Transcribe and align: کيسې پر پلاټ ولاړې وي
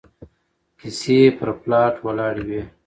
کيسې 0.79 1.19
پر 1.37 1.49
پلاټ 1.61 1.93
ولاړې 2.05 2.43
وي 2.47 2.61